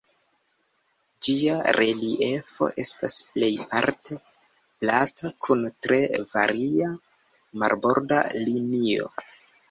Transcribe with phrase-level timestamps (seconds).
[1.25, 4.17] Ĝia reliefo estas plejparte
[4.83, 5.99] plata, kun tre
[6.31, 6.87] varia
[7.65, 9.11] marborda linio.